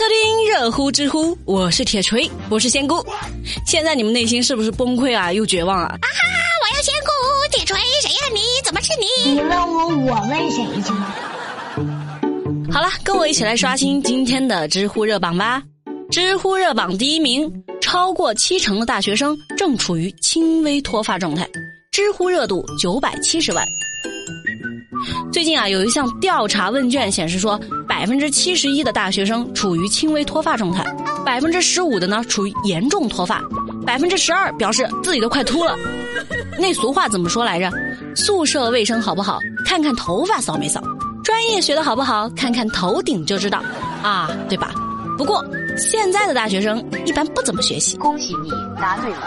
[0.00, 3.04] 收听热乎知乎，我是铁锤，我是仙姑。
[3.66, 5.30] 现在你们内心是不是崩溃啊？
[5.30, 5.88] 又绝望啊？
[5.88, 6.38] 啊哈哈！
[6.62, 7.10] 我要仙姑，
[7.52, 8.40] 铁锤，谁呀你？
[8.64, 9.32] 怎么是你？
[9.32, 10.90] 你问我，我问谁去？
[12.72, 15.62] 好了，跟我一起来刷新今天的知乎热榜吧。
[16.10, 21.46] 知乎热榜第一名，超过七成的大学生正处于轻微脱发状态，
[21.92, 23.62] 知乎热度九百七十万。
[25.40, 30.84] 最近啊，有一项调查问卷显示说，百分之七十一的大学生处于轻微脱发状态，
[31.24, 33.42] 百分之十五的呢处于严重脱发，
[33.86, 35.74] 百分之十二表示自己都快秃了。
[36.58, 37.70] 那俗话怎么说来着？
[38.14, 40.78] 宿舍卫生好不好，看看头发扫没扫；
[41.24, 43.62] 专业学的好不好，看看头顶就知道，
[44.02, 44.74] 啊，对吧？
[45.16, 45.42] 不过
[45.78, 47.96] 现在的大学生一般不怎么学习。
[47.96, 49.22] 恭喜你答对了。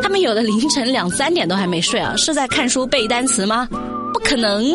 [0.00, 3.68] 他们有的凌晨两三点都还没睡啊，是在看书背单词吗？
[4.18, 4.74] 不可能！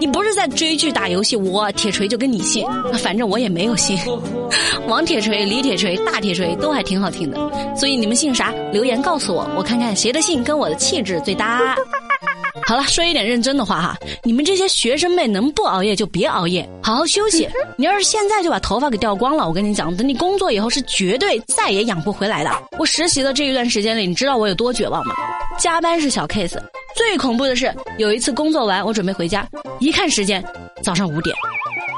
[0.00, 2.66] 你不是在追剧打游戏，我铁锤就跟你姓，
[2.98, 3.96] 反正我也没有姓。
[4.88, 7.38] 王铁锤、李铁锤、大铁锤都还挺好听的，
[7.76, 8.52] 所以你们姓啥？
[8.72, 11.76] 留言告诉我，我看看谁的姓跟我的气质最搭。
[12.66, 17.48] 好了，说一点认真的话哈，你们这些学生妹能不熬夜就别熬夜，好好休息。
[17.76, 22.50] 你要是现在就把头发给掉光了，我跟你讲，等你工作以后是绝对再也养不回来的。
[22.76, 25.14] 我实习的这一段时间里，你知道我有多绝望吗？
[25.60, 26.58] 加班是小 case。
[26.94, 29.48] 最恐怖的是，有一次工作完，我准备回家，
[29.80, 30.44] 一看时间，
[30.82, 31.34] 早上五点。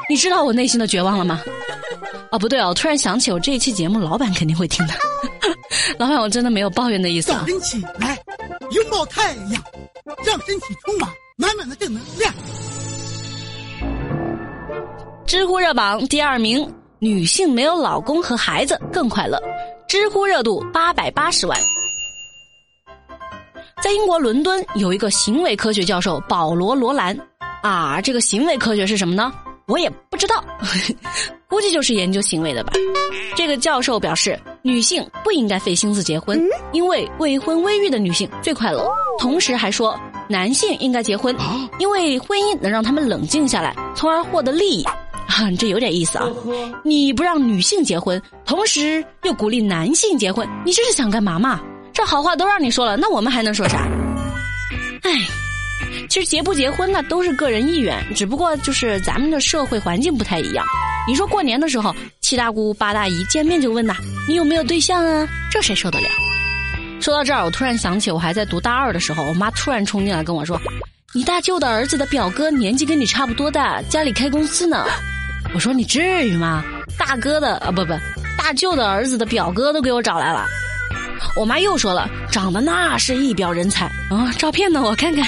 [0.09, 1.41] 你知道我内心的绝望了吗？
[2.31, 4.95] 哦，不对哦，突然想起我这一期节目，老板肯定会听的。
[5.99, 7.33] 老板，我真的没有抱怨的意思。
[7.33, 8.19] 早晨起来，
[8.71, 9.63] 拥抱太阳，
[10.25, 12.33] 让身体充满满满的正能量。
[15.27, 19.41] 知乎热榜第二名，女性没有老公和孩子更快乐。
[19.89, 21.59] 知乎热度八百八十万。
[23.85, 27.15] 在英国伦敦有一个行为科学教授保罗·罗兰，
[27.61, 29.31] 啊，这个行为科学是什么呢？
[29.67, 30.43] 我也不知道，
[31.51, 32.73] 估计就是研究行为的吧。
[33.37, 38.91] 这个教授表示，女性不应该费心思结婚，因为未婚未育的女性最快乐。
[39.19, 40.01] 同时还说，
[40.31, 41.37] 男性应该结婚，
[41.79, 44.83] 因为婚姻能让他们冷静下来，从而获得利益。
[44.83, 46.27] 啊，这有点意思啊！
[46.83, 51.61] 你不让女性结婚，同时又鼓励男性结婚，你这是想干嘛嘛？
[52.05, 53.87] 好话都让你说了，那我们还能说啥？
[55.03, 55.11] 哎，
[56.09, 60.65] 其实结不结婚呢，都是个人意愿，只不过就是咱们的社会环境不太一样。
[61.07, 63.95] 你说过年的时候，七大姑八大姨见面就问呐，
[64.27, 65.29] 你有没有对象啊？
[65.51, 66.09] 这谁受得了？
[67.01, 70.59] 说到这儿，我突然想起，我还在读大二的时候，我妈突然冲进来跟我说
[71.13, 74.87] ：“你大舅的儿子的表哥年纪跟你差不多大，家里开公司呢。”
[75.53, 76.65] 我说：“你至于吗？
[76.99, 77.93] 大哥的啊，不不，
[78.39, 80.47] 大舅的儿子的表哥都给我找来了。”
[81.37, 84.33] 我妈又说了，长得那是一表人才啊！
[84.39, 84.83] 照片呢？
[84.83, 85.27] 我看看。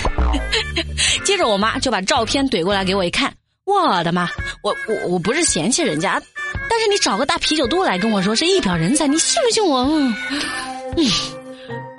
[1.24, 3.32] 接着我妈就把照片怼过来给我一看，
[3.64, 4.28] 我的妈！
[4.62, 6.20] 我我我不是嫌弃人家，
[6.68, 9.80] 但是你找个大啤酒肚来跟我说是一表人才，你信不信我？
[9.80, 10.14] 嗯，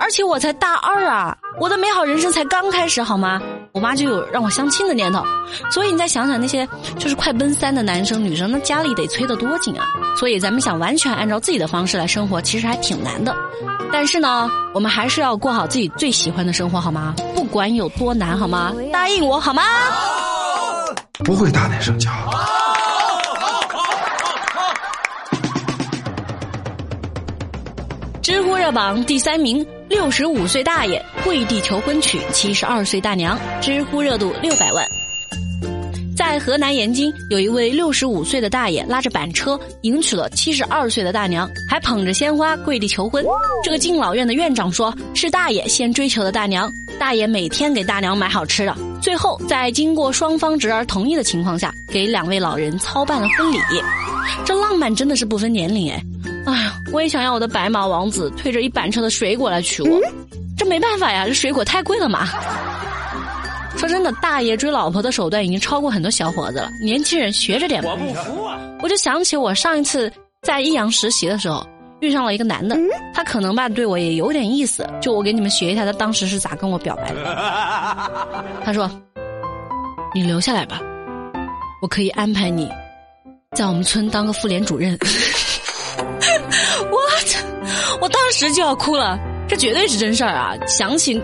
[0.08, 3.38] 而且我才大二啊，我的美好人生才刚开始，好吗？
[3.72, 5.22] 我妈就有让我相亲的念头，
[5.70, 6.66] 所以你再想想那些
[6.98, 9.86] 就是快奔三的男生女生，那家里得催得多紧啊！
[10.16, 13.36] 所以咱们想完全按照自己的方式来生活，其实还挺难的。
[13.92, 17.14] 但是呢，我们还是要过好自己最喜欢的生活，好吗？
[17.34, 18.72] 不管有多难，好吗？
[18.90, 19.62] 答应我好吗？
[21.22, 22.08] 不会大男生骄
[28.22, 34.86] 知乎热榜第三名，六十五岁大爷跪地求婚娶七十二岁大娘，知乎热度六百万。
[36.14, 43.24] 在河南延津，有一位六十五岁的大爷拉着板车迎娶了七十二岁的大娘，还捧着鲜花跪地求婚。
[43.64, 53.58] 这个敬老院的院长说，是大爷先追求的大娘，大爷每天给大娘买好吃的，最后在经过双方侄儿同意的情况下，给两位老人操办了婚礼。
[54.44, 56.02] 这浪漫真的是不分年龄哎！
[56.48, 60.00] 哎呀，我也想要我的白马王子推着一板车的水果来娶我，
[60.56, 62.26] 这没办法呀，这水果太贵了嘛。
[63.76, 66.70] 说真的，大爷追老婆的手段已经超过很多小伙子了。
[66.82, 67.90] 年轻人学着点吧。
[67.90, 68.58] 我不服啊！
[68.80, 71.64] 我就想起我上一次在益阳实习的时候，
[72.00, 72.74] 遇上了一个男的，
[73.12, 74.88] 他可能吧对我也有点意思。
[75.02, 77.24] 就我给你们学一下，他当时是咋跟我表白的。
[78.64, 78.90] 他说
[80.14, 80.80] ：“你留下来吧，
[81.82, 82.68] 我可以安排你
[83.54, 84.98] 在我们村当个妇联主任。”
[88.00, 88.08] 我！
[88.08, 90.54] 当时就要哭了，这绝对是真事儿啊！
[90.66, 91.20] 想起。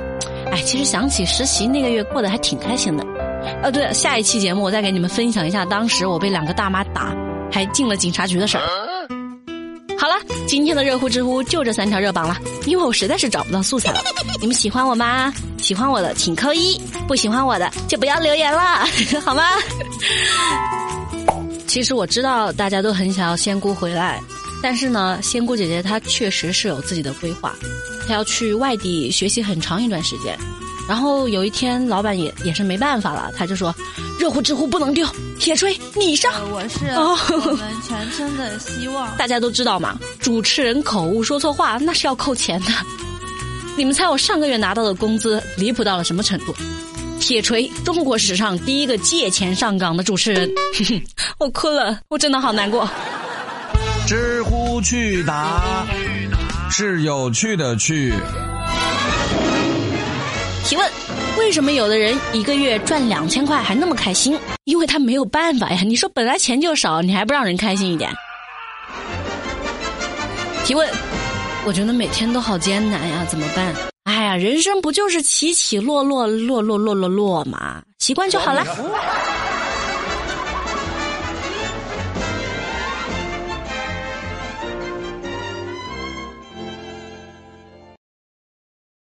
[0.53, 3.05] 哎，其实想起实习那个月过得还挺开心的，
[3.63, 7.15] 呃，对了，下一期节目我再给你们分享一下当时我被两个大妈打，
[7.51, 8.63] 还进了警察局的事儿。
[9.99, 10.15] 好了，
[10.47, 12.37] 今天的热乎知乎就这三条热榜了，
[12.67, 14.01] 因为我实在是找不到素材了。
[14.41, 15.33] 你们喜欢我吗？
[15.59, 16.79] 喜欢我的请扣一，
[17.09, 18.87] 不喜欢我的就不要留言了，
[19.25, 19.45] 好吗？
[21.67, 24.21] 其实我知道大家都很想要仙姑回来，
[24.65, 27.55] 但是呢，仙姑姐姐她确实是有自己的规划，
[28.09, 30.35] 她要去外地学习很长一段时间。
[30.89, 33.75] 然后有一天，老板也也是没办法了，他就说
[34.19, 35.07] ：“热乎知乎不能丢，
[35.39, 39.15] 铁锤你上。”我是我们全村的希望。
[39.19, 42.69] 大家都知道嘛，主持人口误说错话那是要扣钱的。
[43.77, 46.55] 你们猜我上个月拿到的工资离谱到了什么程度？
[47.21, 50.51] 铁锤，中国史上第一个借钱上岗的主持人。
[51.39, 52.89] 我哭了，我真的好难过。
[54.07, 54.43] 知
[54.75, 55.87] 乎趣答
[56.69, 58.13] 是有趣的去。
[60.65, 60.91] 提问：
[61.39, 64.37] 为什么有的人一个月赚两千块还那么开心？
[64.65, 65.83] 因为他没有办法呀。
[65.83, 68.11] 你说本来钱就少，你还不让人开心一点？
[70.65, 70.91] 提问：
[71.65, 73.73] 我觉得每天都好艰难呀，怎么办？
[74.03, 77.81] 哎呀，人生不就是起起落落落落落落落嘛？
[78.01, 78.67] 习惯就好了。